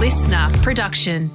[0.00, 1.30] listener production.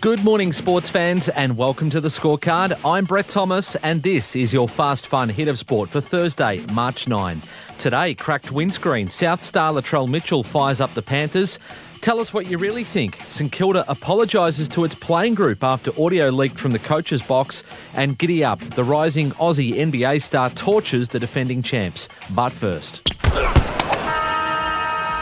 [0.00, 2.76] Good morning, sports fans, and welcome to the scorecard.
[2.84, 7.06] I'm Brett Thomas, and this is your fast, fun hit of sport for Thursday, March
[7.06, 7.40] 9.
[7.78, 9.06] Today, cracked windscreen.
[9.06, 11.60] Souths star Latrell Mitchell fires up the Panthers.
[12.00, 13.14] Tell us what you really think.
[13.30, 17.62] St Kilda apologises to its playing group after audio leaked from the coach's box.
[17.94, 22.08] And giddy up, the rising Aussie NBA star tortures the defending champs.
[22.34, 23.13] But first.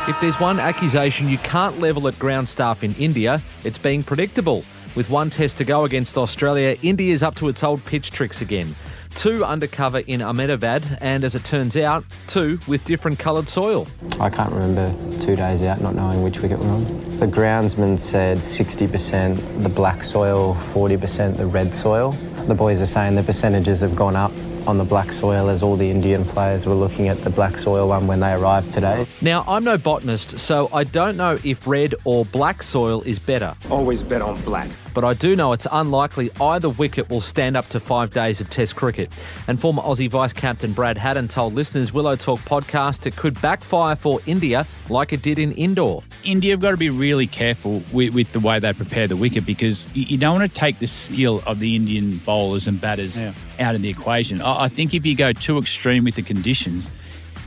[0.08, 4.64] If there's one accusation you can't level at ground staff in India, it's being predictable.
[4.96, 8.74] With one test to go against Australia, India's up to its old pitch tricks again.
[9.10, 13.86] Two undercover in Ahmedabad, and as it turns out, two with different coloured soil.
[14.18, 16.84] I can't remember two days out not knowing which wicket we're on.
[17.18, 22.10] The groundsman said 60% the black soil, 40% the red soil.
[22.48, 24.32] The boys are saying the percentages have gone up
[24.66, 27.88] on the black soil as all the Indian players were looking at the black soil
[27.88, 29.06] one when they arrived today.
[29.20, 33.54] Now, I'm no botanist, so I don't know if red or black soil is better.
[33.70, 34.68] Always bet on black.
[34.94, 38.50] But I do know it's unlikely either wicket will stand up to five days of
[38.50, 39.12] Test cricket.
[39.48, 43.96] And former Aussie Vice Captain Brad Haddin told listeners Willow Talk podcast it could backfire
[43.96, 46.02] for India like it did in Indore.
[46.24, 49.46] India have got to be really careful with, with the way they prepare the wicket
[49.46, 53.20] because you, you, don't want to take the skill of the Indian bowlers and batters
[53.20, 53.32] yeah.
[53.58, 54.40] out of the equation.
[54.40, 56.90] I, I think if you go too extreme with the conditions,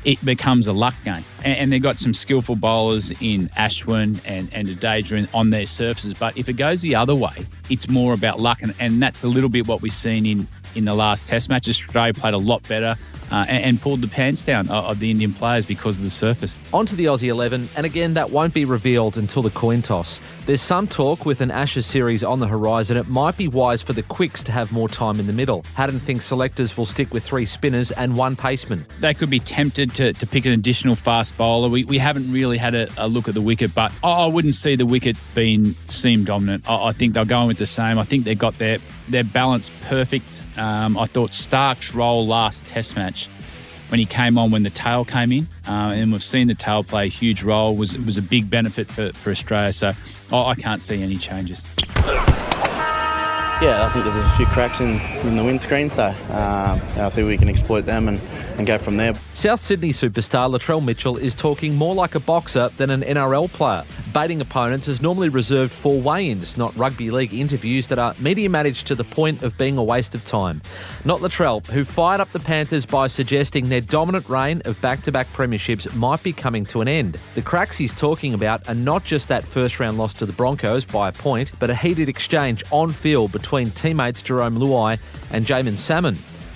[0.06, 1.24] it becomes a luck game.
[1.44, 6.14] And, and they've got some skillful bowlers in Ashwin and, and Jadeja on their surfaces.
[6.14, 8.62] But if it goes the other way, it's more about luck.
[8.62, 11.68] And, and that's a little bit what we've seen in, in the last test match.
[11.68, 12.96] Australia played a lot better
[13.32, 16.56] uh, and, and, pulled the pants down of the Indian players because of the surface.
[16.74, 20.22] On to the Aussie 11, and again, that won't be revealed until the coin toss.
[20.46, 22.98] There's some talk with an Ashes series on the horizon.
[22.98, 25.66] It might be wise for the quicks to have more time in the middle.
[25.74, 28.86] Haddin thinks selectors will stick with three spinners and one paceman.
[29.00, 31.68] They could be tempted to, to pick an additional fast bowler.
[31.70, 34.54] We, we haven't really had a, a look at the wicket, but I, I, wouldn't
[34.54, 36.70] see the wicket being seam dominant.
[36.70, 37.98] I, I think they're going with the same.
[37.98, 38.78] I think they've got their,
[39.10, 40.28] their balance perfect.
[40.58, 43.25] Um, I thought Stark's role last Test match
[43.90, 46.84] when he came on when the tail came in, uh, and we've seen the tail
[46.84, 47.76] play a huge role.
[47.76, 49.74] was was a big benefit for, for Australia.
[49.74, 49.94] So
[50.32, 51.66] oh, I can't see any changes.
[53.62, 57.26] Yeah, I think there's a few cracks in, in the windscreen, so um, I think
[57.26, 58.20] we can exploit them and,
[58.58, 59.14] and go from there.
[59.34, 63.86] South Sydney superstar Latrell Mitchell is talking more like a boxer than an NRL player.
[64.16, 68.50] Baiting opponents is normally reserved for weigh ins, not rugby league interviews that are media
[68.50, 70.62] managed to the point of being a waste of time.
[71.04, 75.12] Not Latrell, who fired up the Panthers by suggesting their dominant reign of back to
[75.12, 77.20] back premierships might be coming to an end.
[77.34, 80.86] The cracks he's talking about are not just that first round loss to the Broncos
[80.86, 84.98] by a point, but a heated exchange on field between teammates Jarome Luai
[85.32, 86.16] and Jaeman Salmon.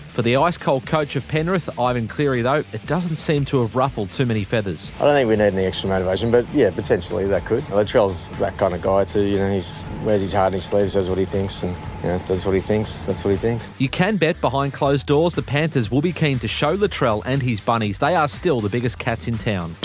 [0.10, 3.76] For the ice cold coach of Penrith, Ivan Cleary, though, it doesn't seem to have
[3.76, 4.92] ruffled too many feathers.
[4.98, 7.64] I don't think we need any extra motivation, but yeah, potentially that could.
[7.66, 9.24] Latrell's that kind of guy too.
[9.24, 9.64] You know, he
[10.04, 12.54] wears his heart in his sleeve, says what he thinks, and you know, that's what
[12.54, 13.06] he thinks.
[13.06, 13.72] That's what he thinks.
[13.78, 17.42] You can bet behind closed doors the Panthers will be keen to show Latrell and
[17.42, 19.76] his bunnies they are still the biggest cats in town.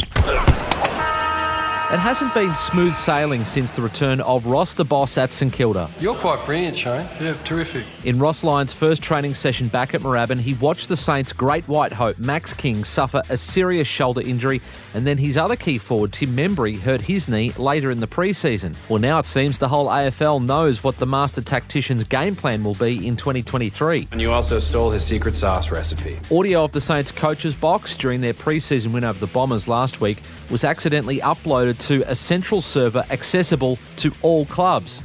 [1.93, 5.91] It hasn't been smooth sailing since the return of Ross the Boss at St Kilda.
[6.01, 7.07] You're quite brilliant, Shane.
[7.21, 7.85] Yeah, terrific.
[8.05, 11.93] In Ross Lyon's first training session back at Moorabbin, he watched the Saints' great white
[11.93, 14.63] hope, Max King, suffer a serious shoulder injury,
[14.95, 18.75] and then his other key forward, Tim Membrey, hurt his knee later in the pre-season.
[18.89, 22.75] Well, now it seems the whole AFL knows what the master tactician's game plan will
[22.75, 24.09] be in 2023.
[24.11, 26.19] And you also stole his secret sauce recipe.
[26.33, 30.19] Audio of the Saints' coach's box during their pre-season win over the Bombers last week
[30.51, 35.01] was accidentally uploaded to a central server accessible to all clubs.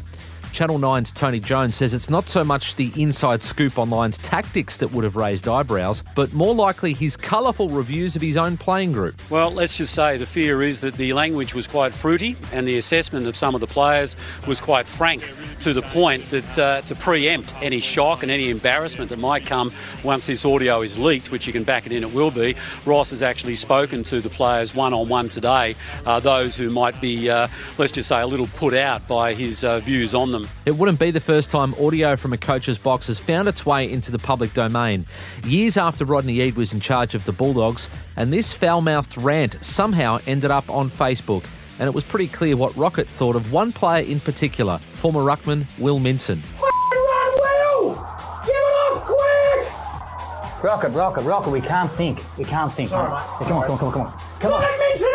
[0.52, 4.92] Channel 9's Tony Jones says it's not so much the inside scoop on tactics that
[4.92, 9.20] would have raised eyebrows, but more likely his colourful reviews of his own playing group.
[9.30, 12.78] Well, let's just say the fear is that the language was quite fruity and the
[12.78, 14.16] assessment of some of the players
[14.48, 19.10] was quite frank to the point that uh, to preempt any shock and any embarrassment
[19.10, 19.72] that might come
[20.04, 22.56] once this audio is leaked, which you can back it in, it will be.
[22.86, 27.00] Ross has actually spoken to the players one on one today, uh, those who might
[27.02, 27.48] be, uh,
[27.78, 30.38] let's just say, a little put out by his uh, views on them.
[30.65, 33.91] It wouldn't be the first time audio from a coach's box has found its way
[33.91, 35.06] into the public domain.
[35.44, 39.57] Years after Rodney Eade was in charge of the Bulldogs, and this foul mouthed rant
[39.62, 41.44] somehow ended up on Facebook
[41.80, 45.65] and it was pretty clear what Rocket thought of one player in particular, former ruckman
[45.80, 46.42] Will Minson.
[50.62, 52.21] Rocket, Rocket, Rocket, we can't think.
[52.38, 52.89] We can't think.
[52.89, 53.07] Sorry,
[53.45, 55.08] come, on, come on, come on, come on, come on.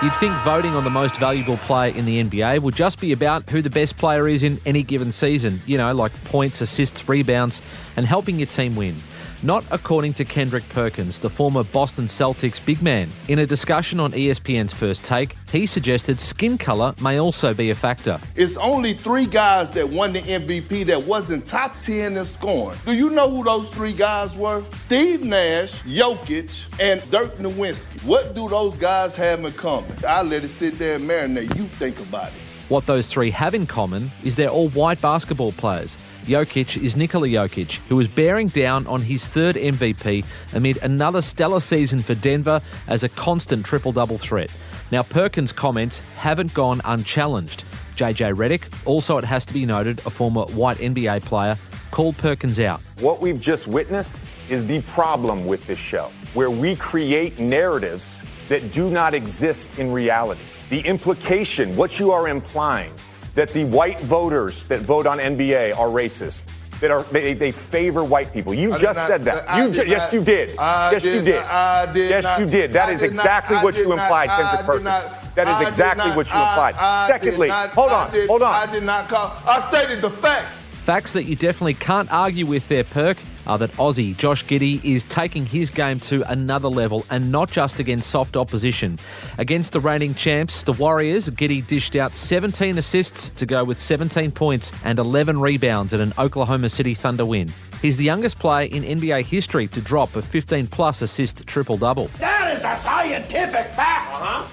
[0.00, 3.50] You'd think voting on the most valuable player in the NBA would just be about
[3.50, 5.60] who the best player is in any given season.
[5.66, 7.60] You know, like points, assists, rebounds,
[7.96, 8.94] and helping your team win.
[9.42, 13.08] Not according to Kendrick Perkins, the former Boston Celtics big man.
[13.28, 17.74] In a discussion on ESPN's First Take, he suggested skin colour may also be a
[17.74, 18.18] factor.
[18.34, 22.78] It's only three guys that won the MVP that wasn't top 10 in scoring.
[22.84, 24.64] Do you know who those three guys were?
[24.76, 28.04] Steve Nash, Jokic, and Dirk Nowitzki.
[28.04, 29.92] What do those guys have in common?
[30.06, 31.56] I'll let it sit there and marinate.
[31.56, 32.47] You think about it.
[32.68, 35.96] What those three have in common is they're all white basketball players.
[36.26, 40.22] Jokic is Nikola Jokic, who is bearing down on his third MVP
[40.52, 44.52] amid another stellar season for Denver as a constant triple double threat.
[44.90, 47.64] Now, Perkins' comments haven't gone unchallenged.
[47.96, 51.56] JJ Redick, also it has to be noted, a former white NBA player,
[51.90, 52.82] called Perkins out.
[53.00, 58.72] What we've just witnessed is the problem with this show, where we create narratives that
[58.72, 60.40] do not exist in reality.
[60.70, 62.92] The implication, what you are implying,
[63.34, 66.44] that the white voters that vote on NBA are racist.
[66.80, 68.54] That are they, they favor white people.
[68.54, 69.50] You I just not, said that.
[69.50, 70.56] I You ju- did yes, you did.
[70.58, 71.34] I yes, did you did.
[71.40, 72.72] Not, I did yes, not, you did.
[72.72, 75.34] That is exactly what you implied, Kendrick Perkins.
[75.34, 77.08] that is exactly not, what you implied.
[77.08, 78.68] Secondly, not- hold on, hold on.
[78.68, 79.36] I did not call.
[79.44, 80.62] I stated the facts.
[80.88, 85.04] Facts that you definitely can't argue with there, Perk, are that Aussie Josh Giddey is
[85.04, 88.98] taking his game to another level and not just against soft opposition.
[89.36, 94.30] Against the reigning champs, the Warriors, Giddey dished out 17 assists to go with 17
[94.30, 97.50] points and 11 rebounds in an Oklahoma City Thunder win.
[97.82, 102.06] He's the youngest player in NBA history to drop a 15 plus assist triple double.
[102.18, 104.46] That is a scientific fact, huh?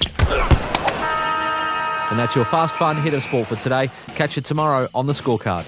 [2.11, 3.89] And that's your fast fun hit of sport for today.
[4.15, 5.65] Catch you tomorrow on the scorecard.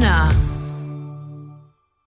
[0.00, 0.59] Listener.